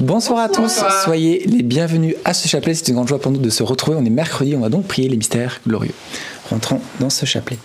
Bonsoir, 0.00 0.38
à 0.38 0.48
tous, 0.48 0.80
soyez 1.02 1.44
les 1.44 1.64
bienvenus 1.64 2.14
à 2.24 2.32
ce 2.32 2.46
chapelet. 2.46 2.72
C'est 2.72 2.86
une 2.86 2.94
grande 2.94 3.08
joie 3.08 3.20
pour 3.20 3.32
nous 3.32 3.40
de 3.40 3.50
se 3.50 3.64
retrouver. 3.64 3.96
On 4.00 4.04
est 4.04 4.10
mercredi, 4.10 4.54
on 4.54 4.60
va 4.60 4.68
donc 4.68 4.86
prier 4.86 5.08
les 5.08 5.16
mystères 5.16 5.60
glorieux. 5.66 5.92
Rentrons 6.48 6.80
dans 7.00 7.10
ce 7.10 7.26
chapelet. 7.26 7.58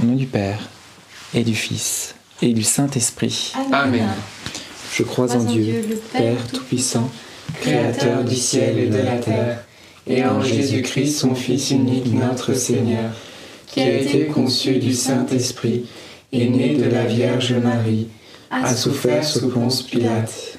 Au 0.00 0.06
nom 0.06 0.14
du 0.14 0.26
Père 0.26 0.60
et 1.34 1.42
du 1.42 1.56
Fils 1.56 2.14
et 2.40 2.52
du 2.52 2.62
Saint-Esprit. 2.62 3.52
Amen. 3.72 4.10
Je 4.92 5.02
crois 5.02 5.34
en 5.34 5.42
Dieu, 5.42 5.84
le 5.88 5.96
Père 5.96 6.46
Tout-Puissant, 6.52 7.10
Créateur 7.60 8.22
du 8.22 8.36
ciel 8.36 8.78
et 8.78 8.86
de 8.86 8.98
la 8.98 9.16
terre, 9.16 9.64
et 10.06 10.24
en 10.24 10.40
Jésus-Christ, 10.40 11.18
son 11.18 11.34
Fils 11.34 11.72
unique, 11.72 12.14
notre 12.14 12.54
Seigneur, 12.54 13.10
qui 13.66 13.80
a 13.80 13.98
été 13.98 14.26
conçu 14.26 14.78
du 14.78 14.94
Saint-Esprit, 14.94 15.86
et 16.30 16.48
né 16.48 16.76
de 16.76 16.84
la 16.84 17.06
Vierge 17.06 17.54
Marie, 17.54 18.06
a 18.52 18.74
souffert 18.74 19.24
sous 19.24 19.48
Ponce 19.48 19.82
Pilate, 19.82 20.58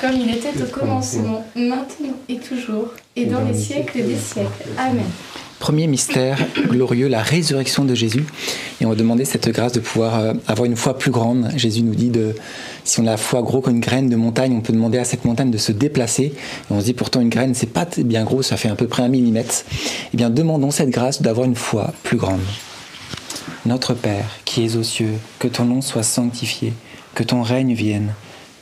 Comme 0.00 0.12
il 0.20 0.30
était 0.34 0.60
au 0.60 0.66
commencement, 0.66 1.46
maintenant 1.54 2.16
et 2.28 2.38
toujours, 2.38 2.88
et 3.14 3.26
dans 3.26 3.44
les 3.44 3.54
siècles 3.54 4.04
des 4.04 4.16
siècles. 4.16 4.68
Amen. 4.76 5.04
Premier 5.60 5.86
mystère 5.86 6.38
glorieux, 6.68 7.08
la 7.08 7.22
résurrection 7.22 7.84
de 7.84 7.94
Jésus. 7.94 8.26
Et 8.80 8.86
on 8.86 8.90
va 8.90 8.96
demander 8.96 9.24
cette 9.24 9.48
grâce 9.48 9.72
de 9.72 9.80
pouvoir 9.80 10.18
euh, 10.18 10.34
avoir 10.46 10.66
une 10.66 10.76
foi 10.76 10.98
plus 10.98 11.10
grande. 11.10 11.48
Jésus 11.56 11.82
nous 11.82 11.94
dit 11.94 12.10
de, 12.10 12.34
si 12.84 13.00
on 13.00 13.06
a 13.06 13.12
la 13.12 13.16
foi 13.16 13.40
gros 13.40 13.62
qu'une 13.62 13.80
graine 13.80 14.10
de 14.10 14.16
montagne, 14.16 14.52
on 14.52 14.60
peut 14.60 14.72
demander 14.72 14.98
à 14.98 15.04
cette 15.04 15.24
montagne 15.24 15.50
de 15.50 15.58
se 15.58 15.72
déplacer. 15.72 16.24
Et 16.24 16.34
on 16.70 16.80
se 16.80 16.84
dit 16.84 16.92
pourtant 16.92 17.20
une 17.20 17.30
graine, 17.30 17.54
c'est 17.54 17.72
pas 17.72 17.86
bien 17.96 18.24
gros, 18.24 18.42
ça 18.42 18.56
fait 18.56 18.68
à 18.68 18.74
peu 18.74 18.88
près 18.88 19.04
un 19.04 19.08
millimètre. 19.08 19.64
Eh 20.12 20.16
bien, 20.16 20.28
demandons 20.28 20.70
cette 20.70 20.90
grâce 20.90 21.22
d'avoir 21.22 21.46
une 21.46 21.56
foi 21.56 21.94
plus 22.02 22.18
grande. 22.18 22.42
Notre 23.64 23.94
Père, 23.94 24.28
qui 24.44 24.66
es 24.66 24.76
aux 24.76 24.82
cieux, 24.82 25.14
que 25.38 25.48
ton 25.48 25.64
nom 25.64 25.80
soit 25.80 26.02
sanctifié, 26.02 26.74
que 27.14 27.22
ton 27.22 27.42
règne 27.42 27.72
vienne 27.72 28.12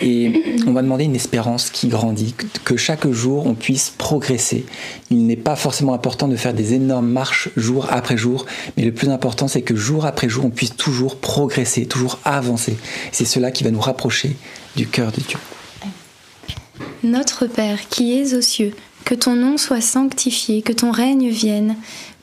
Et 0.00 0.60
on 0.66 0.72
va 0.72 0.82
demander 0.82 1.04
une 1.04 1.14
espérance 1.14 1.70
qui 1.70 1.88
grandit, 1.88 2.34
que 2.64 2.76
chaque 2.76 3.08
jour 3.10 3.46
on 3.46 3.54
puisse 3.54 3.92
progresser. 3.96 4.66
Il 5.10 5.26
n'est 5.26 5.36
pas 5.36 5.56
forcément 5.56 5.94
important 5.94 6.28
de 6.28 6.36
faire 6.36 6.52
des 6.52 6.74
énormes 6.74 7.08
marches 7.08 7.48
jour 7.56 7.86
après 7.90 8.16
jour, 8.16 8.44
mais 8.76 8.84
le 8.84 8.92
plus 8.92 9.08
important 9.08 9.48
c'est 9.48 9.62
que 9.62 9.74
jour 9.74 10.04
après 10.04 10.28
jour 10.28 10.44
on 10.44 10.50
puisse 10.50 10.76
toujours 10.76 11.16
progresser, 11.16 11.86
toujours 11.86 12.18
avancer. 12.24 12.76
C'est 13.12 13.24
cela 13.24 13.50
qui 13.50 13.64
va 13.64 13.70
nous 13.70 13.80
rapprocher 13.80 14.36
du 14.76 14.86
cœur 14.86 15.12
de 15.12 15.20
Dieu. 15.20 15.38
Notre 17.02 17.46
Père 17.46 17.88
qui 17.88 18.18
es 18.18 18.34
aux 18.34 18.42
cieux, 18.42 18.72
que 19.04 19.14
ton 19.14 19.34
nom 19.34 19.56
soit 19.56 19.80
sanctifié, 19.80 20.60
que 20.60 20.72
ton 20.72 20.90
règne 20.90 21.28
vienne, 21.28 21.76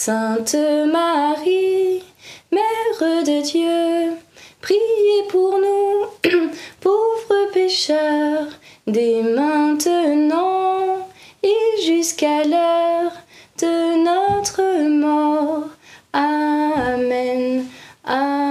Sainte 0.00 0.54
Marie, 0.92 2.04
Mère 2.52 3.24
de 3.24 3.42
Dieu, 3.42 4.16
priez 4.60 5.24
pour 5.28 5.58
nous, 5.58 6.06
pauvres 6.80 7.52
pécheurs, 7.52 8.46
dès 8.86 9.24
maintenant 9.24 11.08
et 11.42 11.82
jusqu'à 11.84 12.44
l'heure 12.44 13.10
de 13.60 14.04
notre 14.04 14.88
mort. 14.88 15.64
Amen. 16.12 17.66
Amen. 18.04 18.44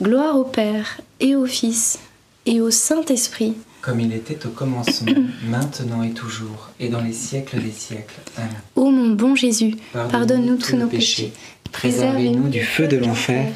Gloire 0.00 0.38
au 0.38 0.44
Père 0.44 1.02
et 1.20 1.36
au 1.36 1.44
Fils 1.44 1.98
et 2.46 2.62
au 2.62 2.70
Saint-Esprit. 2.70 3.58
Comme 3.82 4.00
il 4.00 4.12
était 4.12 4.46
au 4.46 4.50
commencement, 4.50 5.12
maintenant 5.48 6.02
et 6.02 6.10
toujours, 6.10 6.70
et 6.78 6.88
dans 6.88 7.00
les 7.00 7.12
siècles 7.12 7.60
des 7.60 7.72
siècles. 7.72 8.20
Amen. 8.36 8.50
Ô 8.76 8.90
mon 8.90 9.14
bon 9.14 9.34
Jésus, 9.34 9.74
pardonne-nous 9.92 10.56
tous 10.56 10.76
nos 10.76 10.86
péchés, 10.86 11.32
préservez-nous 11.72 12.48
du 12.48 12.60
feu 12.60 12.88
de 12.88 12.98
l'enfer, 12.98 13.46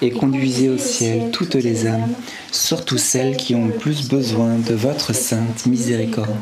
et 0.00 0.10
conduisez 0.10 0.68
au 0.68 0.78
ciel 0.78 1.30
toutes 1.30 1.54
les 1.54 1.86
âmes, 1.86 2.12
surtout 2.50 2.98
celles 2.98 3.36
qui 3.36 3.54
ont 3.54 3.66
le 3.66 3.72
plus 3.72 4.08
besoin 4.08 4.56
de 4.56 4.74
votre 4.74 5.14
sainte 5.14 5.66
miséricorde. 5.66 6.36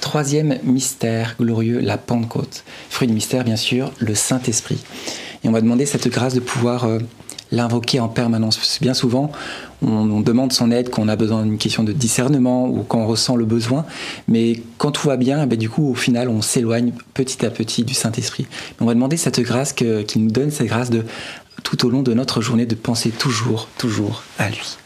Troisième 0.00 0.58
mystère 0.62 1.34
glorieux, 1.40 1.80
la 1.80 1.98
Pentecôte. 1.98 2.64
Fruit 2.88 3.08
du 3.08 3.14
mystère, 3.14 3.44
bien 3.44 3.56
sûr, 3.56 3.92
le 3.98 4.14
Saint-Esprit. 4.14 4.78
Et 5.42 5.48
on 5.48 5.52
va 5.52 5.60
demander 5.60 5.86
cette 5.86 6.08
grâce 6.08 6.34
de 6.34 6.40
pouvoir 6.40 6.84
euh, 6.84 6.98
l'invoquer 7.52 8.00
en 8.00 8.08
permanence. 8.08 8.78
Bien 8.80 8.94
souvent, 8.94 9.30
on, 9.82 10.20
demande 10.20 10.52
son 10.52 10.70
aide 10.70 10.90
quand 10.90 11.02
on 11.02 11.08
a 11.08 11.16
besoin 11.16 11.44
d'une 11.44 11.58
question 11.58 11.84
de 11.84 11.92
discernement 11.92 12.66
ou 12.66 12.82
quand 12.82 12.98
on 12.98 13.06
ressent 13.06 13.36
le 13.36 13.44
besoin, 13.44 13.86
mais 14.26 14.60
quand 14.76 14.90
tout 14.90 15.06
va 15.06 15.16
bien, 15.16 15.42
eh 15.42 15.46
ben, 15.46 15.58
du 15.58 15.70
coup, 15.70 15.90
au 15.90 15.94
final, 15.94 16.28
on 16.28 16.42
s'éloigne 16.42 16.92
petit 17.14 17.44
à 17.46 17.50
petit 17.50 17.84
du 17.84 17.94
Saint-Esprit. 17.94 18.46
On 18.80 18.86
va 18.86 18.94
demander 18.94 19.16
cette 19.16 19.40
grâce 19.40 19.72
qu'il 19.72 20.24
nous 20.24 20.30
donne, 20.30 20.50
cette 20.50 20.66
grâce 20.66 20.90
de 20.90 21.04
tout 21.62 21.86
au 21.86 21.90
long 21.90 22.02
de 22.02 22.14
notre 22.14 22.40
journée 22.40 22.66
de 22.66 22.74
penser 22.74 23.10
toujours, 23.10 23.68
toujours 23.78 24.22
à 24.38 24.48
lui. 24.48 24.76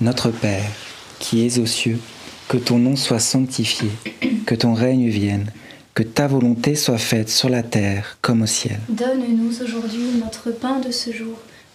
Notre 0.00 0.30
Père, 0.30 0.70
qui 1.18 1.46
es 1.46 1.58
aux 1.58 1.66
cieux, 1.66 1.98
que 2.48 2.56
ton 2.56 2.78
nom 2.78 2.96
soit 2.96 3.20
sanctifié, 3.20 3.88
que 4.46 4.54
ton 4.54 4.74
règne 4.74 5.08
vienne, 5.08 5.50
que 5.94 6.02
ta 6.02 6.26
volonté 6.26 6.74
soit 6.74 6.98
faite 6.98 7.30
sur 7.30 7.48
la 7.48 7.62
terre 7.62 8.18
comme 8.20 8.42
au 8.42 8.46
ciel. 8.46 8.80
Donne-nous 8.88 9.62
aujourd'hui 9.62 10.20
notre 10.22 10.50
pain 10.50 10.80
de 10.80 10.90
ce 10.90 11.12
jour. 11.12 11.38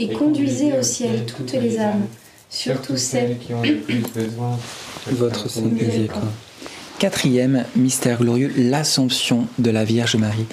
et 0.00 0.08
conduisez 0.08 0.72
au 0.78 0.82
ciel 0.82 1.24
toutes 1.26 1.52
les 1.52 1.78
âmes, 1.78 2.06
surtout 2.48 2.96
celles 2.96 3.38
qui 3.38 3.52
ont 3.54 3.62
le 3.62 3.76
plus 3.76 4.02
besoin 4.14 4.58
de 5.10 5.14
votre 5.16 5.46
miséricorde. 5.60 6.24
Quatrième 6.98 7.64
mystère 7.76 8.18
glorieux, 8.18 8.52
l'Assomption 8.56 9.46
de 9.58 9.70
la 9.70 9.84
Vierge 9.84 10.16
Marie. 10.16 10.46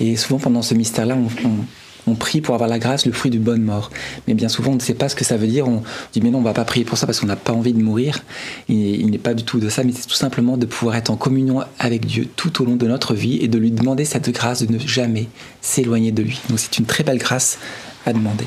Et 0.00 0.16
souvent 0.16 0.38
pendant 0.38 0.62
ce 0.62 0.74
mystère-là, 0.74 1.16
on, 1.16 1.48
on- 1.48 1.64
on 2.08 2.16
prie 2.16 2.40
pour 2.40 2.56
avoir 2.56 2.68
la 2.68 2.80
grâce, 2.80 3.06
le 3.06 3.12
fruit 3.12 3.30
du 3.30 3.38
bonne 3.38 3.62
mort. 3.62 3.88
Mais 4.26 4.34
bien 4.34 4.48
souvent, 4.48 4.72
on 4.72 4.74
ne 4.74 4.80
sait 4.80 4.94
pas 4.94 5.08
ce 5.08 5.14
que 5.14 5.22
ça 5.24 5.36
veut 5.36 5.46
dire. 5.46 5.68
On 5.68 5.84
dit, 6.12 6.20
mais 6.20 6.30
non, 6.30 6.38
on 6.38 6.42
va 6.42 6.52
pas 6.52 6.64
prier 6.64 6.84
pour 6.84 6.98
ça 6.98 7.06
parce 7.06 7.20
qu'on 7.20 7.28
n'a 7.28 7.36
pas 7.36 7.52
envie 7.52 7.72
de 7.72 7.80
mourir. 7.80 8.24
Et 8.68 8.74
il 8.74 9.08
n'est 9.12 9.18
pas 9.18 9.34
du 9.34 9.44
tout 9.44 9.60
de 9.60 9.68
ça, 9.68 9.84
mais 9.84 9.92
c'est 9.96 10.08
tout 10.08 10.14
simplement 10.16 10.56
de 10.56 10.66
pouvoir 10.66 10.96
être 10.96 11.10
en 11.10 11.16
communion 11.16 11.60
avec 11.78 12.04
Dieu 12.04 12.26
tout 12.34 12.60
au 12.60 12.64
long 12.64 12.74
de 12.74 12.88
notre 12.88 13.14
vie 13.14 13.38
et 13.40 13.46
de 13.46 13.56
lui 13.56 13.70
demander 13.70 14.04
cette 14.04 14.28
grâce 14.30 14.64
de 14.66 14.72
ne 14.72 14.80
jamais 14.80 15.28
s'éloigner 15.60 16.10
de 16.10 16.24
lui. 16.24 16.40
Donc 16.48 16.58
c'est 16.58 16.76
une 16.78 16.86
très 16.86 17.04
belle 17.04 17.18
grâce 17.18 17.58
à 18.04 18.12
demander. 18.12 18.46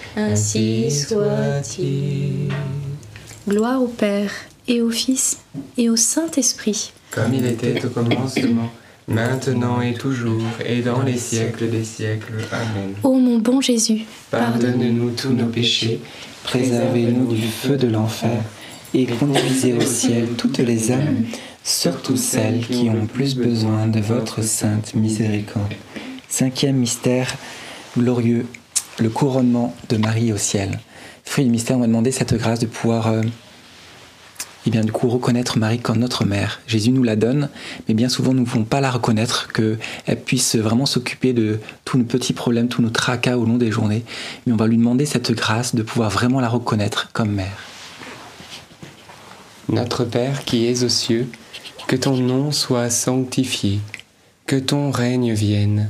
ainsi 0.15 0.91
soit-il. 0.91 2.51
Gloire 3.47 3.81
au 3.81 3.87
Père, 3.87 4.31
et 4.67 4.81
au 4.81 4.89
Fils, 4.89 5.39
et 5.77 5.89
au 5.89 5.95
Saint-Esprit. 5.95 6.93
Comme 7.11 7.33
il 7.33 7.45
était 7.45 7.83
au 7.85 7.89
commencement, 7.89 8.71
maintenant 9.07 9.81
et 9.81 9.93
toujours, 9.93 10.43
et 10.65 10.81
dans 10.81 11.01
les 11.01 11.17
siècles 11.17 11.69
des 11.69 11.83
siècles. 11.83 12.33
Amen. 12.51 12.93
Ô 13.03 13.15
mon 13.15 13.39
bon 13.39 13.61
Jésus, 13.61 14.05
Pardonne-nous 14.29 15.11
tous 15.11 15.33
nos 15.33 15.47
péchés, 15.47 15.99
Préservez-nous 16.43 17.33
du 17.33 17.47
feu 17.47 17.77
de 17.77 17.87
l'enfer 17.87 18.41
et 18.93 19.05
conduisez 19.05 19.73
au 19.73 19.81
ciel 19.81 20.29
toutes 20.37 20.57
les 20.57 20.91
âmes, 20.91 21.25
surtout 21.63 22.17
celles 22.17 22.65
qui 22.65 22.89
ont 22.89 23.05
plus 23.05 23.35
besoin 23.35 23.87
de 23.87 23.99
votre 23.99 24.41
sainte 24.41 24.95
miséricorde. 24.95 25.73
Cinquième 26.27 26.77
mystère 26.77 27.35
glorieux, 27.97 28.45
le 28.99 29.09
couronnement 29.09 29.75
de 29.89 29.97
Marie 29.97 30.33
au 30.33 30.37
ciel. 30.37 30.79
Fruit 31.23 31.45
du 31.45 31.51
mystère, 31.51 31.77
on 31.77 31.81
va 31.81 31.87
demander 31.87 32.11
cette 32.11 32.33
grâce 32.33 32.59
de 32.59 32.65
pouvoir, 32.65 33.07
euh, 33.07 33.21
eh 34.65 34.69
bien, 34.69 34.81
du 34.81 34.91
reconnaître 34.91 35.57
Marie 35.57 35.79
comme 35.79 35.99
notre 35.99 36.25
mère. 36.25 36.61
Jésus 36.67 36.91
nous 36.91 37.03
la 37.03 37.15
donne, 37.15 37.49
mais 37.87 37.93
bien 37.93 38.09
souvent, 38.09 38.33
nous 38.33 38.41
ne 38.41 38.45
pouvons 38.45 38.63
pas 38.63 38.81
la 38.81 38.91
reconnaître, 38.91 39.51
qu'elle 39.53 40.21
puisse 40.25 40.55
vraiment 40.55 40.85
s'occuper 40.85 41.33
de 41.33 41.59
tous 41.85 41.97
nos 41.97 42.03
petits 42.03 42.33
problèmes, 42.33 42.67
tous 42.67 42.81
nos 42.81 42.89
tracas 42.89 43.37
au 43.37 43.45
long 43.45 43.57
des 43.57 43.71
journées. 43.71 44.03
Mais 44.45 44.53
on 44.53 44.57
va 44.57 44.67
lui 44.67 44.77
demander 44.77 45.05
cette 45.05 45.31
grâce 45.31 45.73
de 45.75 45.83
pouvoir 45.83 46.09
vraiment 46.09 46.41
la 46.41 46.49
reconnaître 46.49 47.09
comme 47.13 47.31
mère. 47.31 47.57
Notre 49.69 50.03
Père 50.03 50.43
qui 50.43 50.67
es 50.67 50.83
aux 50.83 50.89
cieux, 50.89 51.27
que 51.87 51.95
ton 51.95 52.17
nom 52.17 52.51
soit 52.51 52.89
sanctifié, 52.89 53.79
que 54.45 54.57
ton 54.57 54.91
règne 54.91 55.33
vienne, 55.33 55.89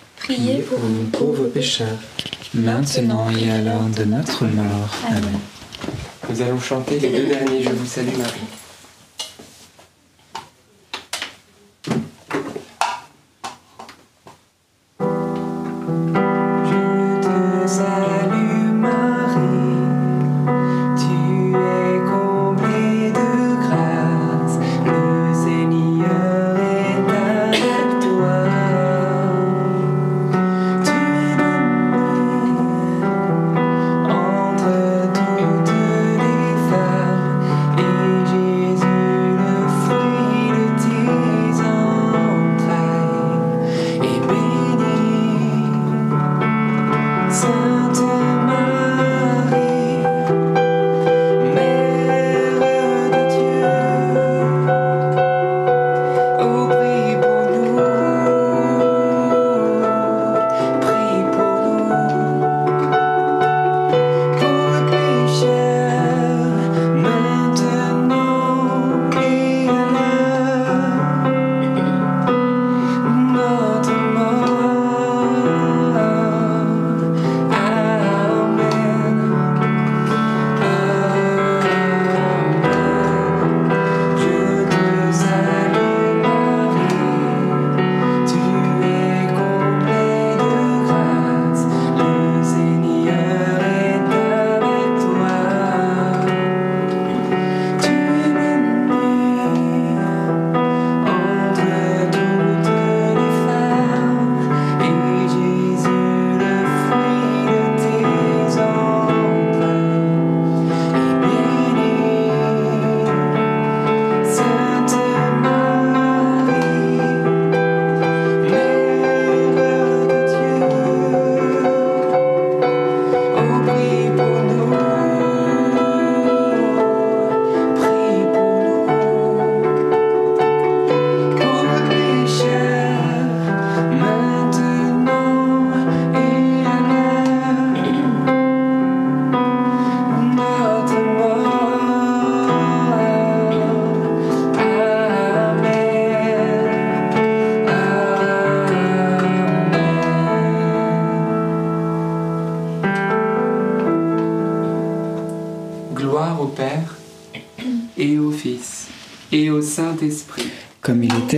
priez 0.23 0.59
pour 0.59 0.79
nous 0.79 1.05
pauvres 1.05 1.45
pécheurs, 1.45 1.97
maintenant 2.53 3.27
et 3.31 3.49
à 3.49 3.61
l'heure 3.61 3.89
de 3.95 4.03
notre 4.03 4.45
mort. 4.45 4.89
Amen. 5.07 5.39
Nous 6.29 6.41
allons 6.41 6.59
chanter 6.59 6.99
les 6.99 7.09
deux 7.09 7.25
derniers 7.25 7.63
Je 7.63 7.69
vous 7.69 7.85
salue 7.85 8.15
Marie. 8.17 8.60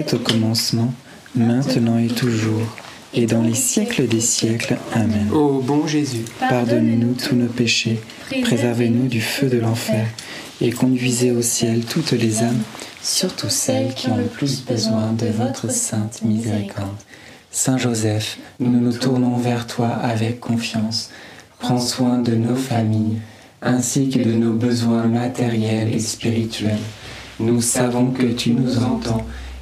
Était 0.04 0.16
au 0.16 0.20
commencement, 0.20 0.94
maintenant 1.34 1.98
et 1.98 2.08
toujours, 2.08 2.62
et 3.14 3.26
dans 3.26 3.42
les 3.42 3.54
siècles 3.54 4.08
des 4.08 4.20
siècles. 4.20 4.78
Amen. 4.94 5.30
Ô 5.32 5.60
bon 5.60 5.88
Jésus, 5.88 6.26
Pardonnez-nous 6.40 7.14
tous 7.14 7.36
nos 7.36 7.48
péchés, 7.48 8.02
préservez-nous 8.42 9.08
du 9.08 9.22
feu 9.22 9.48
de 9.48 9.60
l'enfer, 9.60 10.06
et 10.60 10.72
conduisez 10.72 11.32
au 11.32 11.42
ciel 11.42 11.86
toutes 11.86 12.12
les 12.12 12.44
âmes, 12.44 12.62
surtout 13.02 13.50
celles 13.50 13.94
qui 13.94 14.10
ont 14.10 14.18
le 14.18 14.26
plus 14.26 14.66
besoin 14.66 15.14
de 15.14 15.28
votre 15.28 15.72
sainte 15.72 16.22
miséricorde. 16.24 16.98
Saint 17.50 17.78
Joseph, 17.78 18.40
nous 18.60 18.80
nous 18.80 18.94
tournons 18.94 19.38
vers 19.38 19.68
toi 19.68 19.88
avec 19.88 20.40
confiance. 20.40 21.12
Prends 21.60 21.80
soin 21.80 22.18
de 22.18 22.36
nos 22.36 22.56
familles, 22.56 23.20
ainsi 23.62 24.10
que 24.10 24.20
de 24.20 24.34
nos 24.34 24.54
besoins 24.54 25.06
matériels 25.06 25.94
et 25.94 26.00
spirituels. 26.00 26.80
Nous 27.40 27.62
savons 27.62 28.08
que 28.08 28.26
tu 28.26 28.52
nous 28.52 28.80
entends 28.80 29.26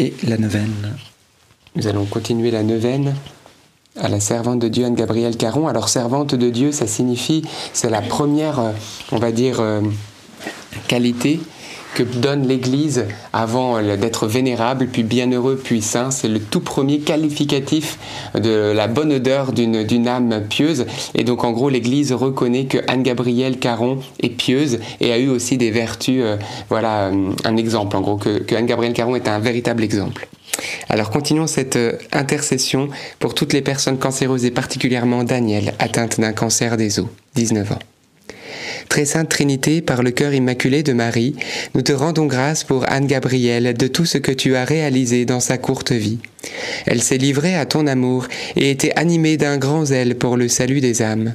Et 0.00 0.14
la 0.26 0.38
neuvaine. 0.38 0.96
Nous 1.76 1.86
allons 1.86 2.06
continuer 2.06 2.50
la 2.50 2.62
neuvaine 2.62 3.14
à 3.96 4.08
la 4.08 4.18
servante 4.18 4.58
de 4.58 4.68
Dieu 4.68 4.86
Anne-Gabrielle 4.86 5.36
Caron. 5.36 5.68
Alors 5.68 5.90
servante 5.90 6.34
de 6.34 6.48
Dieu, 6.48 6.72
ça 6.72 6.86
signifie, 6.86 7.42
c'est 7.74 7.90
la 7.90 8.00
première, 8.00 8.60
euh, 8.60 8.72
on 9.12 9.18
va 9.18 9.30
dire, 9.30 9.60
euh, 9.60 9.82
qualité 10.88 11.38
que 11.94 12.02
donne 12.02 12.46
l'Église 12.46 13.06
avant 13.32 13.76
euh, 13.78 13.96
d'être 13.96 14.26
vénérable, 14.26 14.86
puis 14.86 15.02
bienheureux, 15.02 15.60
puis 15.62 15.82
saint. 15.82 16.10
C'est 16.10 16.28
le 16.28 16.40
tout 16.40 16.60
premier 16.60 17.00
qualificatif 17.00 17.98
de 18.34 18.72
la 18.72 18.86
bonne 18.86 19.12
odeur 19.12 19.52
d'une 19.52 20.08
âme 20.08 20.42
pieuse. 20.48 20.86
Et 21.14 21.24
donc 21.24 21.44
en 21.44 21.52
gros, 21.52 21.68
l'Église 21.68 22.12
reconnaît 22.12 22.66
que 22.66 22.78
Anne-Gabrielle 22.88 23.58
Caron 23.58 23.98
est 24.22 24.30
pieuse 24.30 24.78
et 25.00 25.12
a 25.12 25.18
eu 25.18 25.28
aussi 25.28 25.56
des 25.56 25.70
vertus. 25.70 26.20
euh, 26.22 26.36
voilà 26.68 27.08
euh, 27.08 27.32
un 27.44 27.56
exemple 27.56 27.96
en 27.96 28.00
gros, 28.00 28.16
que, 28.16 28.38
que 28.38 28.54
Anne-Gabrielle 28.54 28.94
Caron 28.94 29.16
est 29.16 29.28
un 29.28 29.38
véritable 29.38 29.82
exemple. 29.82 30.28
Alors 30.88 31.10
continuons 31.10 31.46
cette 31.46 31.78
intercession 32.12 32.88
pour 33.18 33.34
toutes 33.34 33.52
les 33.52 33.62
personnes 33.62 33.98
cancéreuses 33.98 34.44
et 34.44 34.50
particulièrement 34.50 35.24
Daniel, 35.24 35.74
atteinte 35.78 36.20
d'un 36.20 36.32
cancer 36.32 36.76
des 36.76 36.98
os, 36.98 37.06
19 37.34 37.72
ans. 37.72 37.78
Très 38.90 39.04
Sainte 39.04 39.28
Trinité, 39.28 39.82
par 39.82 40.02
le 40.02 40.10
cœur 40.10 40.34
immaculé 40.34 40.82
de 40.82 40.92
Marie, 40.92 41.36
nous 41.76 41.82
te 41.82 41.92
rendons 41.92 42.26
grâce 42.26 42.64
pour 42.64 42.90
Anne-Gabrielle 42.90 43.72
de 43.72 43.86
tout 43.86 44.04
ce 44.04 44.18
que 44.18 44.32
tu 44.32 44.56
as 44.56 44.64
réalisé 44.64 45.24
dans 45.24 45.38
sa 45.38 45.58
courte 45.58 45.92
vie. 45.92 46.18
Elle 46.86 47.00
s'est 47.00 47.16
livrée 47.16 47.54
à 47.54 47.66
ton 47.66 47.86
amour 47.86 48.26
et 48.56 48.68
était 48.68 48.92
animée 48.98 49.36
d'un 49.36 49.58
grand 49.58 49.84
zèle 49.84 50.16
pour 50.16 50.36
le 50.36 50.48
salut 50.48 50.80
des 50.80 51.02
âmes. 51.02 51.34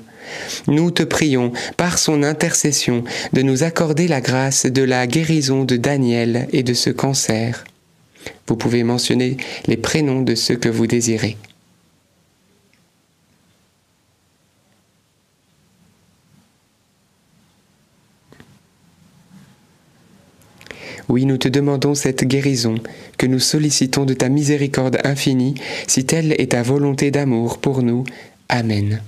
Nous 0.68 0.92
te 0.92 1.04
prions, 1.04 1.54
par 1.78 1.98
son 1.98 2.24
intercession, 2.24 3.06
de 3.32 3.42
nous 3.42 3.64
accorder 3.64 4.10
la 4.10 4.20
grâce 4.20 4.66
de 4.66 4.84
la 4.84 5.08
guérison 5.08 5.64
de 5.64 5.78
Daniel 5.78 6.50
et 6.52 6.62
de 6.62 6.74
ce 6.74 6.90
cancer. 6.90 7.64
Vous 8.48 8.58
pouvez 8.58 8.84
mentionner 8.84 9.38
les 9.68 9.78
prénoms 9.78 10.24
de 10.24 10.36
ceux 10.36 10.58
que 10.58 10.68
vous 10.68 10.88
désirez. 10.88 11.38
Oui, 21.10 21.26
nous 21.26 21.38
te 21.38 21.48
demandons 21.48 21.96
cette 21.96 22.24
guérison, 22.24 22.76
que 23.18 23.28
nous 23.28 23.40
sollicitons 23.40 24.06
de 24.06 24.14
ta 24.14 24.30
miséricorde 24.30 24.98
infinie, 25.04 25.56
si 25.88 26.06
telle 26.06 26.34
est 26.40 26.52
ta 26.52 26.64
volonté 26.64 27.12
d'amour 27.12 27.60
pour 27.60 27.84
nous. 27.84 28.04
Amen. 28.50 29.02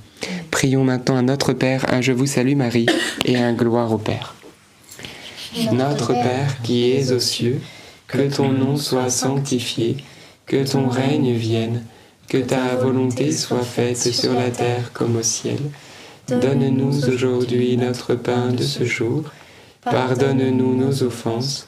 Prions 0.52 0.84
maintenant 0.84 1.18
à 1.18 1.22
notre 1.22 1.54
Père, 1.54 1.86
un 1.92 2.02
Je 2.02 2.12
vous 2.12 2.26
salue 2.26 2.56
Marie, 2.56 2.88
et 3.26 3.38
un 3.38 3.54
gloire 3.54 3.92
au 3.92 3.98
Père. 3.98 4.36
Notre 5.72 6.14
Père 6.14 6.62
qui 6.62 6.92
es 6.92 7.12
aux 7.12 7.20
cieux, 7.20 7.60
que 8.08 8.34
ton 8.34 8.52
nom 8.52 8.78
soit 8.78 9.10
sanctifié, 9.10 9.98
que 10.46 10.64
ton 10.70 10.88
règne 10.88 11.34
vienne, 11.34 11.84
que 12.30 12.38
ta 12.38 12.76
volonté 12.76 13.32
soit 13.32 13.64
faite 13.64 13.98
sur 13.98 14.34
la 14.34 14.50
terre 14.50 14.92
comme 14.94 15.16
au 15.18 15.24
ciel. 15.24 15.60
Donne-nous 16.28 17.08
aujourd'hui 17.08 17.78
notre 17.78 18.16
pain 18.16 18.50
de 18.50 18.64
ce 18.64 18.84
jour. 18.84 19.24
Pardonne-nous 19.82 20.76
nos 20.76 21.04
offenses, 21.04 21.68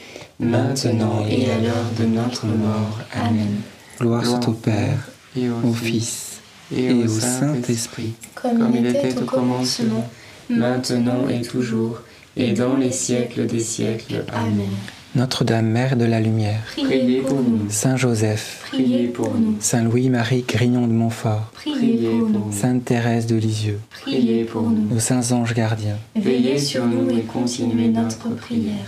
maintenant 0.41 1.25
et 1.29 1.49
à 1.51 1.59
l'heure 1.59 1.85
de 1.99 2.05
notre 2.05 2.45
mort. 2.47 2.99
Amen. 3.13 3.61
Gloire 3.99 4.25
soit 4.25 4.47
au 4.49 4.53
Père, 4.53 5.09
et 5.37 5.47
au 5.49 5.71
Fils 5.73 6.39
et 6.75 6.91
au 6.91 7.07
Saint-Esprit. 7.07 8.13
Comme 8.35 8.73
il 8.75 8.85
était 8.87 9.15
au 9.17 9.25
commencement, 9.25 10.09
maintenant 10.49 11.27
et 11.29 11.41
toujours, 11.41 11.99
et 12.35 12.53
dans 12.53 12.75
les 12.75 12.91
siècles 12.91 13.45
des 13.45 13.59
siècles. 13.59 14.23
Amen. 14.33 14.69
Notre-Dame, 15.13 15.67
Mère 15.67 15.97
de 15.97 16.05
la 16.05 16.21
Lumière, 16.21 16.61
Priez 16.77 17.19
pour 17.19 17.41
nous. 17.41 17.69
Saint 17.69 17.97
Joseph, 17.97 18.63
Priez 18.71 19.07
pour 19.09 19.33
nous. 19.35 19.57
Saint 19.59 19.83
Louis-Marie 19.83 20.45
Grignon 20.47 20.87
de 20.87 20.93
Montfort, 20.93 21.51
Priez 21.53 22.17
pour 22.19 22.29
nous. 22.29 22.51
Sainte 22.53 22.85
Thérèse 22.85 23.27
de 23.27 23.35
Lisieux, 23.35 23.81
Priez 23.89 24.45
pour 24.45 24.61
nous. 24.63 24.87
nos 24.93 24.99
saints 25.01 25.33
anges 25.33 25.53
gardiens, 25.53 25.97
Veillez 26.15 26.57
sur 26.57 26.85
nous 26.85 27.09
et 27.09 27.23
continuez 27.23 27.89
notre 27.89 28.29
prière. 28.35 28.85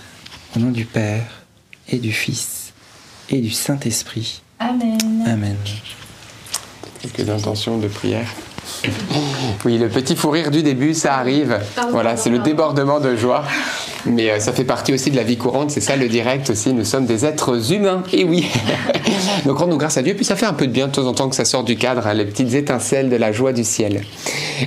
au 0.56 0.60
nom 0.60 0.72
du 0.72 0.86
Père 0.86 1.43
et 1.90 1.98
du 1.98 2.12
Fils 2.12 2.74
et 3.30 3.40
du 3.40 3.52
Saint-Esprit. 3.52 4.42
Amen. 4.60 4.98
Amen. 5.26 5.58
Quelques 7.02 7.30
intentions 7.30 7.78
de 7.78 7.88
prière. 7.88 8.28
Oui, 9.66 9.78
le 9.78 9.90
petit 9.90 10.16
fou 10.16 10.30
rire 10.30 10.52
du 10.52 10.64
début, 10.64 10.94
ça 10.94 11.16
arrive. 11.16 11.60
Voilà, 11.92 12.18
c'est 12.18 12.30
le 12.30 12.40
débordement 12.40 13.00
de 13.00 13.16
joie. 13.16 13.44
Mais 14.06 14.30
euh, 14.30 14.40
ça 14.40 14.54
fait 14.54 14.64
partie 14.64 14.94
aussi 14.94 15.12
de 15.12 15.16
la 15.16 15.24
vie 15.24 15.38
courante, 15.38 15.72
c'est 15.72 15.82
ça 15.82 15.96
le 15.96 16.08
direct 16.08 16.50
aussi. 16.50 16.74
Nous 16.74 16.84
sommes 16.84 17.06
des 17.06 17.26
êtres 17.26 17.72
humains, 17.72 18.04
et 18.12 18.24
oui. 18.24 18.48
Donc 19.46 19.58
rendons 19.58 19.78
grâce 19.78 19.98
à 19.98 20.02
Dieu, 20.02 20.14
puis 20.14 20.26
ça 20.26 20.36
fait 20.36 20.46
un 20.46 20.54
peu 20.54 20.68
de 20.68 20.72
bien 20.72 20.88
de 20.88 20.92
temps 20.92 21.08
en 21.08 21.14
temps 21.14 21.30
que 21.30 21.36
ça 21.36 21.46
sort 21.46 21.64
du 21.64 21.76
cadre, 21.76 22.06
hein, 22.08 22.14
les 22.14 22.26
petites 22.26 22.54
étincelles 22.54 23.10
de 23.10 23.16
la 23.16 23.32
joie 23.32 23.54
du 23.54 23.64
ciel. 23.64 24.02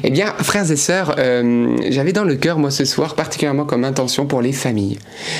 Eh 0.02 0.10
bien, 0.10 0.34
frères 0.40 0.70
et 0.70 0.76
sœurs, 0.76 1.14
euh, 1.18 1.76
j'avais 1.88 2.12
dans 2.12 2.24
le 2.24 2.34
cœur, 2.36 2.58
moi, 2.58 2.70
ce 2.70 2.84
soir, 2.84 3.14
particulièrement 3.14 3.64
comme 3.64 3.84
intention 3.84 4.26
pour 4.26 4.42
les 4.42 4.52
familles. 4.52 4.98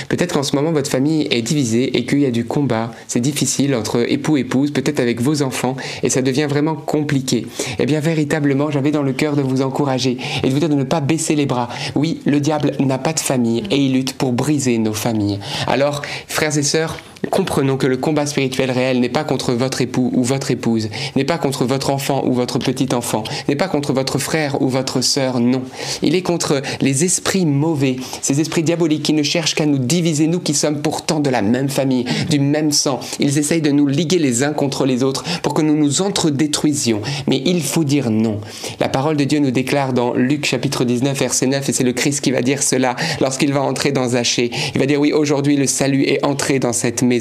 Peut-être 0.08 0.34
qu'en 0.34 0.42
ce 0.42 0.54
moment, 0.54 0.72
votre 0.72 0.90
famille 0.90 1.26
est 1.30 1.42
divisée 1.42 1.96
et 1.96 2.04
qu'il 2.04 2.20
y 2.20 2.26
a 2.26 2.30
du 2.30 2.44
combat. 2.44 2.92
C'est 3.08 3.20
difficile 3.20 3.74
entre 3.74 4.10
époux, 4.10 4.36
épouses, 4.36 4.70
peut-être 4.70 5.00
avec 5.00 5.20
vos 5.20 5.42
enfants, 5.42 5.76
et 6.02 6.10
ça 6.10 6.22
devient 6.22 6.46
vraiment 6.48 6.74
compliqué. 6.74 7.46
Eh 7.78 7.86
bien, 7.86 8.00
véritablement, 8.00 8.70
j'avais 8.70 8.90
dans 8.90 9.02
le 9.02 9.12
cœur 9.12 9.36
de 9.36 9.42
vous 9.42 9.62
encourager 9.62 10.18
et 10.42 10.48
de 10.48 10.52
vous 10.52 10.60
dire 10.60 10.68
de 10.68 10.74
ne 10.74 10.84
pas 10.84 11.00
baisser 11.00 11.34
les 11.34 11.46
bras. 11.46 11.68
Oui, 11.94 12.20
le 12.26 12.40
diable 12.40 12.72
n'a 12.80 12.98
pas 12.98 13.12
de 13.12 13.20
famille 13.20 13.64
et 13.70 13.85
il 13.86 13.92
lutte 13.92 14.14
pour 14.14 14.32
briser 14.32 14.78
nos 14.78 14.92
familles. 14.92 15.38
Alors, 15.66 16.02
frères 16.28 16.56
et 16.56 16.62
sœurs, 16.62 16.96
comprenons 17.30 17.76
que 17.76 17.86
le 17.86 17.96
combat 17.96 18.26
spirituel 18.26 18.70
réel 18.70 19.00
n'est 19.00 19.08
pas 19.08 19.24
contre 19.24 19.52
votre 19.52 19.80
époux 19.80 20.10
ou 20.14 20.22
votre 20.22 20.50
épouse, 20.50 20.88
n'est 21.16 21.24
pas 21.24 21.38
contre 21.38 21.64
votre 21.64 21.90
enfant 21.90 22.22
ou 22.26 22.32
votre 22.32 22.58
petit 22.58 22.94
enfant, 22.94 23.24
n'est 23.48 23.56
pas 23.56 23.68
contre 23.68 23.92
votre 23.92 24.18
frère 24.18 24.60
ou 24.62 24.68
votre 24.68 25.00
sœur, 25.00 25.40
non. 25.40 25.62
Il 26.02 26.14
est 26.14 26.22
contre 26.22 26.62
les 26.80 27.04
esprits 27.04 27.46
mauvais, 27.46 27.96
ces 28.22 28.40
esprits 28.40 28.62
diaboliques 28.62 29.02
qui 29.02 29.12
ne 29.12 29.22
cherchent 29.22 29.54
qu'à 29.54 29.66
nous 29.66 29.78
diviser, 29.78 30.26
nous 30.26 30.40
qui 30.40 30.54
sommes 30.54 30.82
pourtant 30.82 31.20
de 31.20 31.30
la 31.30 31.42
même 31.42 31.68
famille, 31.68 32.04
du 32.30 32.38
même 32.38 32.72
sang. 32.72 33.00
Ils 33.18 33.38
essayent 33.38 33.62
de 33.62 33.70
nous 33.70 33.86
liguer 33.86 34.18
les 34.18 34.42
uns 34.42 34.52
contre 34.52 34.86
les 34.86 35.02
autres 35.02 35.24
pour 35.42 35.54
que 35.54 35.62
nous 35.62 35.76
nous 35.76 36.02
entre-détruisions. 36.02 37.02
Mais 37.26 37.42
il 37.44 37.62
faut 37.62 37.84
dire 37.84 38.10
non. 38.10 38.40
La 38.80 38.88
parole 38.88 39.16
de 39.16 39.24
Dieu 39.24 39.40
nous 39.40 39.50
déclare 39.50 39.92
dans 39.92 40.14
Luc 40.14 40.46
chapitre 40.46 40.84
19 40.84 41.18
verset 41.18 41.46
9, 41.46 41.68
et 41.68 41.72
c'est 41.72 41.84
le 41.84 41.92
Christ 41.92 42.20
qui 42.20 42.30
va 42.30 42.42
dire 42.42 42.62
cela 42.62 42.96
lorsqu'il 43.20 43.52
va 43.52 43.62
entrer 43.62 43.92
dans 43.92 44.08
Zachée. 44.08 44.50
Il 44.74 44.80
va 44.80 44.86
dire 44.86 45.00
oui, 45.00 45.12
aujourd'hui 45.12 45.56
le 45.56 45.66
salut 45.66 46.02
est 46.02 46.24
entré 46.24 46.58
dans 46.58 46.72
cette 46.72 47.02
maison 47.02 47.15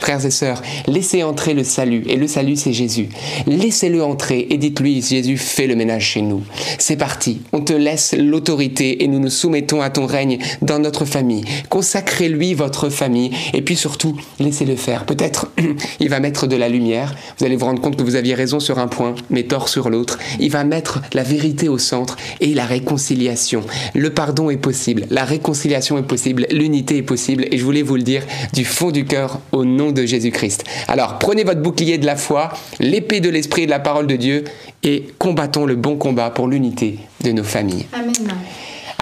Frères 0.00 0.24
et 0.24 0.30
sœurs, 0.30 0.62
laissez 0.86 1.22
entrer 1.22 1.54
le 1.54 1.64
salut. 1.64 2.04
Et 2.08 2.16
le 2.16 2.26
salut, 2.26 2.56
c'est 2.56 2.72
Jésus. 2.72 3.08
Laissez-le 3.46 4.02
entrer 4.02 4.46
et 4.50 4.58
dites-lui, 4.58 5.02
Jésus, 5.02 5.36
fais 5.36 5.66
le 5.66 5.76
ménage 5.76 6.06
chez 6.06 6.22
nous. 6.22 6.42
C'est 6.78 6.96
parti. 6.96 7.40
On 7.52 7.60
te 7.60 7.72
laisse 7.72 8.14
l'autorité 8.16 9.04
et 9.04 9.08
nous 9.08 9.18
nous 9.18 9.30
soumettons 9.30 9.80
à 9.80 9.90
ton 9.90 10.06
règne 10.06 10.38
dans 10.62 10.78
notre 10.78 11.04
famille. 11.04 11.44
Consacrez-lui 11.68 12.54
votre 12.54 12.88
famille 12.88 13.30
et 13.52 13.62
puis 13.62 13.76
surtout, 13.76 14.16
laissez-le 14.38 14.76
faire. 14.76 15.06
Peut-être 15.06 15.50
il 16.00 16.08
va 16.08 16.20
mettre 16.20 16.46
de 16.46 16.56
la 16.56 16.68
lumière. 16.68 17.14
Vous 17.38 17.44
allez 17.44 17.56
vous 17.56 17.66
rendre 17.66 17.80
compte 17.80 17.96
que 17.96 18.02
vous 18.02 18.16
aviez 18.16 18.34
raison 18.34 18.60
sur 18.60 18.78
un 18.78 18.88
point, 18.88 19.14
mais 19.30 19.44
tort 19.44 19.68
sur 19.68 19.90
l'autre. 19.90 20.18
Il 20.40 20.50
va 20.50 20.64
mettre 20.64 21.00
la 21.12 21.22
vérité 21.22 21.68
au 21.68 21.78
centre 21.78 22.16
et 22.40 22.54
la 22.54 22.64
réconciliation. 22.64 23.62
Le 23.94 24.10
pardon 24.10 24.50
est 24.50 24.56
possible, 24.56 25.06
la 25.10 25.24
réconciliation 25.24 25.98
est 25.98 26.02
possible, 26.02 26.46
l'unité 26.50 26.98
est 26.98 27.02
possible 27.02 27.46
et 27.50 27.58
je 27.58 27.64
voulais 27.64 27.82
vous 27.82 27.96
le 27.96 28.02
dire 28.02 28.22
du 28.52 28.64
fond 28.64 28.90
du 28.90 29.04
cœur 29.04 29.23
au 29.52 29.64
nom 29.64 29.92
de 29.92 30.04
Jésus-Christ. 30.04 30.64
Alors 30.88 31.18
prenez 31.18 31.44
votre 31.44 31.60
bouclier 31.60 31.98
de 31.98 32.06
la 32.06 32.16
foi, 32.16 32.50
l'épée 32.80 33.20
de 33.20 33.30
l'esprit 33.30 33.62
et 33.62 33.66
de 33.66 33.70
la 33.70 33.80
parole 33.80 34.06
de 34.06 34.16
Dieu 34.16 34.44
et 34.82 35.06
combattons 35.18 35.66
le 35.66 35.76
bon 35.76 35.96
combat 35.96 36.30
pour 36.30 36.48
l'unité 36.48 36.98
de 37.22 37.32
nos 37.32 37.44
familles. 37.44 37.86
Amen. 37.92 38.12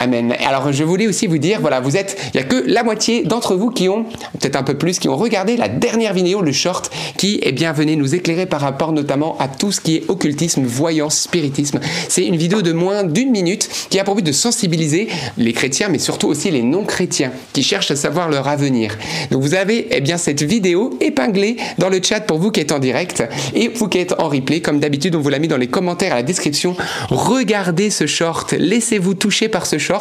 Amen. 0.02 0.34
Alors 0.44 0.72
je 0.72 0.82
voulais 0.82 1.06
aussi 1.06 1.28
vous 1.28 1.38
dire, 1.38 1.60
voilà, 1.60 1.78
vous 1.78 1.96
êtes, 1.96 2.18
il 2.34 2.36
n'y 2.36 2.42
a 2.42 2.44
que 2.44 2.64
la 2.66 2.82
moitié 2.82 3.22
d'entre 3.22 3.54
vous 3.54 3.70
qui 3.70 3.88
ont, 3.88 4.02
peut-être 4.40 4.56
un 4.56 4.64
peu 4.64 4.74
plus, 4.74 4.98
qui 4.98 5.08
ont 5.08 5.16
regardé 5.16 5.56
la 5.56 5.68
dernière 5.68 6.12
vidéo, 6.12 6.42
le 6.42 6.50
short, 6.50 6.90
qui 7.16 7.38
est 7.40 7.52
bien 7.52 7.70
venu 7.72 7.94
nous 7.94 8.12
éclairer 8.12 8.46
par 8.46 8.60
rapport 8.60 8.90
notamment 8.90 9.38
à 9.38 9.46
tout 9.46 9.70
ce 9.70 9.80
qui 9.80 9.94
est 9.94 10.10
occultisme, 10.10 10.64
voyance, 10.64 11.20
spiritisme. 11.20 11.78
C'est 12.08 12.26
une 12.26 12.34
vidéo 12.34 12.62
de 12.62 12.72
moins 12.72 13.04
d'une 13.04 13.30
minute 13.30 13.68
qui 13.90 14.00
a 14.00 14.02
pour 14.02 14.16
but 14.16 14.26
de 14.26 14.32
sensibiliser 14.32 15.06
les 15.38 15.52
chrétiens, 15.52 15.86
mais 15.88 16.00
surtout 16.00 16.26
aussi 16.26 16.50
les 16.50 16.64
non-chrétiens 16.64 17.30
qui 17.52 17.62
cherchent 17.62 17.92
à 17.92 17.96
savoir 17.96 18.28
leur 18.28 18.48
avenir. 18.48 18.98
Donc 19.30 19.42
vous 19.42 19.54
avez 19.54 19.86
eh 19.92 20.00
bien 20.00 20.16
cette 20.16 20.42
vidéo 20.42 20.98
épinglée 21.00 21.58
dans 21.78 21.88
le 21.88 22.00
chat 22.02 22.22
pour 22.22 22.38
vous 22.38 22.50
qui 22.50 22.58
êtes 22.58 22.72
en 22.72 22.80
direct 22.80 23.22
et 23.54 23.68
vous 23.68 23.86
qui 23.86 23.98
êtes 23.98 24.18
en 24.18 24.28
replay, 24.28 24.60
comme 24.60 24.80
d'habitude, 24.80 25.14
on 25.14 25.20
vous 25.20 25.28
l'a 25.28 25.38
mis 25.38 25.46
dans 25.46 25.56
les 25.56 25.68
commentaires 25.68 26.10
à 26.10 26.16
la 26.16 26.22
description. 26.24 26.74
Regardez 27.08 27.90
ce 27.90 28.08
short, 28.08 28.52
laissez-vous 28.58 29.14
toucher 29.14 29.48
par 29.48 29.64
ce 29.64 29.78
short 29.78 29.91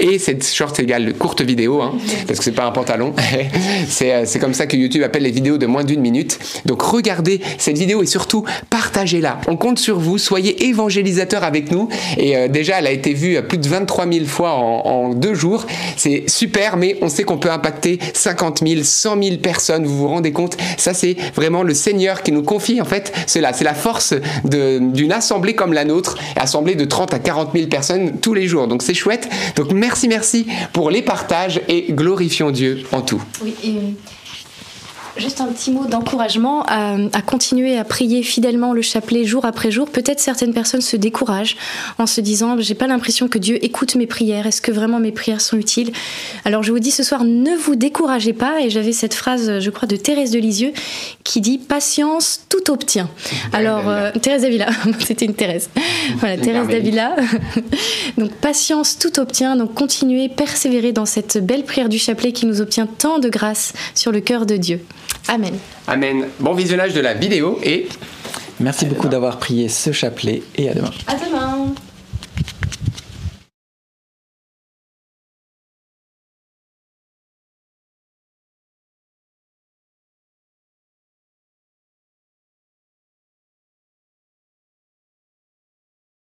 et 0.00 0.18
cette 0.18 0.46
short 0.46 0.78
égale 0.80 1.14
courte 1.14 1.40
vidéo 1.42 1.82
hein, 1.82 1.94
parce 2.26 2.38
que 2.38 2.44
c'est 2.44 2.52
pas 2.52 2.66
un 2.66 2.70
pantalon. 2.70 3.14
C'est 3.88 4.12
euh, 4.12 4.22
c'est 4.26 4.38
comme 4.38 4.54
ça 4.54 4.66
que 4.66 4.76
YouTube 4.76 5.02
appelle 5.02 5.22
les 5.22 5.30
vidéos 5.30 5.58
de 5.58 5.66
moins 5.66 5.84
d'une 5.84 6.00
minute. 6.00 6.38
Donc 6.66 6.82
regardez 6.82 7.40
cette 7.58 7.78
vidéo 7.78 8.02
et 8.02 8.06
surtout 8.06 8.44
partagez-la. 8.70 9.40
On 9.48 9.56
compte 9.56 9.78
sur 9.78 9.98
vous. 9.98 10.18
Soyez 10.18 10.66
évangélisateurs 10.66 11.44
avec 11.44 11.70
nous. 11.70 11.88
Et 12.16 12.36
euh, 12.36 12.48
déjà 12.48 12.78
elle 12.78 12.86
a 12.86 12.90
été 12.90 13.14
vue 13.14 13.40
plus 13.42 13.58
de 13.58 13.68
23 13.68 14.10
000 14.10 14.26
fois 14.26 14.52
en, 14.52 14.86
en 14.86 15.14
deux 15.14 15.34
jours. 15.34 15.66
C'est 15.96 16.24
super 16.28 16.76
mais 16.76 16.98
on 17.02 17.08
sait 17.08 17.24
qu'on 17.24 17.38
peut 17.38 17.50
impacter 17.50 17.98
50 18.14 18.60
000 18.66 18.82
100 18.82 19.22
000 19.22 19.36
personnes. 19.38 19.84
Vous 19.84 19.96
vous 19.96 20.08
rendez 20.08 20.32
compte? 20.32 20.56
Ça 20.76 20.94
c'est 20.94 21.16
vraiment 21.34 21.62
le 21.62 21.74
Seigneur 21.74 22.22
qui 22.22 22.32
nous 22.32 22.42
confie 22.42 22.80
en 22.80 22.84
fait 22.84 23.12
cela. 23.26 23.52
C'est 23.52 23.64
la 23.64 23.74
force 23.74 24.14
d'une 24.44 25.12
assemblée 25.12 25.54
comme 25.54 25.72
la 25.72 25.84
nôtre. 25.84 26.18
Assemblée 26.36 26.74
de 26.74 26.84
30 26.84 27.14
à 27.14 27.18
40 27.18 27.50
000 27.54 27.68
personnes 27.68 28.18
tous 28.20 28.34
les 28.34 28.46
jours. 28.46 28.68
Donc 28.68 28.82
c'est 28.82 28.94
chouette 28.94 29.28
donc 29.56 29.72
merci, 29.72 30.08
merci 30.08 30.46
pour 30.72 30.90
les 30.90 31.02
partages 31.02 31.60
et 31.68 31.92
glorifions 31.92 32.50
Dieu 32.50 32.84
en 32.92 33.02
tout. 33.02 33.22
Oui, 33.42 33.54
et 33.62 33.70
euh, 33.70 33.80
juste 35.16 35.40
un 35.40 35.46
petit 35.46 35.70
mot 35.70 35.86
d'encouragement 35.86 36.64
à, 36.66 36.96
à 37.12 37.22
continuer 37.22 37.76
à 37.76 37.84
prier 37.84 38.22
fidèlement 38.22 38.72
le 38.72 38.82
chapelet 38.82 39.24
jour 39.24 39.44
après 39.44 39.70
jour. 39.70 39.90
Peut-être 39.90 40.20
certaines 40.20 40.54
personnes 40.54 40.80
se 40.80 40.96
découragent 40.96 41.56
en 41.98 42.06
se 42.06 42.20
disant 42.20 42.56
j'ai 42.58 42.74
pas 42.74 42.86
l'impression 42.86 43.28
que 43.28 43.38
Dieu 43.38 43.62
écoute 43.64 43.96
mes 43.96 44.06
prières. 44.06 44.46
Est-ce 44.46 44.62
que 44.62 44.72
vraiment 44.72 45.00
mes 45.00 45.12
prières 45.12 45.40
sont 45.40 45.56
utiles? 45.56 45.92
Alors 46.44 46.62
je 46.62 46.72
vous 46.72 46.78
dis 46.78 46.90
ce 46.90 47.02
soir, 47.02 47.24
ne 47.24 47.56
vous 47.56 47.74
découragez 47.74 48.32
pas. 48.32 48.60
Et 48.60 48.70
j'avais 48.70 48.92
cette 48.92 49.14
phrase, 49.14 49.58
je 49.58 49.70
crois, 49.70 49.88
de 49.88 49.96
Thérèse 49.96 50.30
de 50.30 50.38
Lisieux 50.38 50.72
qui 51.24 51.40
dit 51.40 51.58
patience, 51.58 52.40
tout 52.58 52.72
obtient. 52.72 53.08
Alors 53.52 53.88
euh, 53.88 54.10
Thérèse 54.20 54.42
d'Avila, 54.42 54.68
c'était 55.00 55.26
une 55.26 55.34
Thérèse. 55.34 55.70
Voilà, 56.18 56.36
Thérèse 56.38 56.68
d'Avila. 56.68 57.16
donc 58.18 58.32
patience, 58.32 58.98
tout 58.98 59.20
obtient. 59.20 59.56
Donc 59.56 59.74
continuez, 59.74 60.28
persévérez 60.28 60.92
dans 60.92 61.06
cette 61.06 61.44
belle 61.44 61.64
prière 61.64 61.88
du 61.88 61.98
chapelet 61.98 62.32
qui 62.32 62.46
nous 62.46 62.60
obtient 62.60 62.86
tant 62.86 63.18
de 63.18 63.28
grâce 63.28 63.72
sur 63.94 64.12
le 64.12 64.20
cœur 64.20 64.46
de 64.46 64.56
Dieu. 64.56 64.80
Amen. 65.28 65.54
Amen. 65.86 66.26
Bon 66.40 66.54
visionnage 66.54 66.94
de 66.94 67.00
la 67.00 67.14
vidéo 67.14 67.58
et 67.62 67.88
Merci 68.60 68.86
beaucoup 68.86 69.08
d'avoir 69.08 69.38
prié 69.38 69.68
ce 69.68 69.92
chapelet 69.92 70.42
et 70.56 70.68
à 70.68 70.74
demain. 70.74 70.90
À 71.06 71.14
demain. 71.14 71.74